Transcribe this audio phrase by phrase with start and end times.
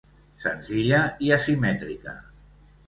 [0.45, 2.19] Senzilla i asimètrica.